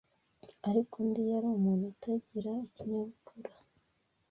ariko 0.69 0.93
undi 1.03 1.21
yari 1.31 1.47
umuntu 1.57 1.83
utagira 1.93 2.51
ikinyabupfura 2.67 3.51